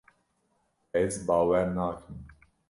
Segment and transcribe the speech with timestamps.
[1.01, 2.17] Ez bawer nakim.